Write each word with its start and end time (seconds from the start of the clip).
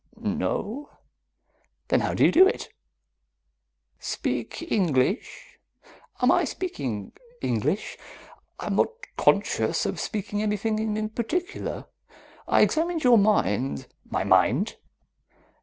"No." 0.19 0.89
"Then 1.89 1.99
how 1.99 2.15
do 2.15 2.25
you 2.25 2.31
do 2.31 2.47
it?" 2.47 2.69
"Speak 3.99 4.71
English? 4.71 5.59
Am 6.19 6.31
I 6.31 6.43
speaking 6.43 7.11
English? 7.39 7.99
I'm 8.59 8.77
not 8.77 8.87
conscious 9.15 9.85
of 9.85 9.99
speaking 9.99 10.41
anything 10.41 10.79
in 10.97 11.09
particular. 11.09 11.85
I 12.47 12.61
examined 12.61 13.03
your 13.03 13.19
mind" 13.19 13.85
"My 14.09 14.23
mind?" 14.23 14.77